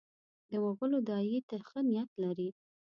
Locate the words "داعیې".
1.09-1.39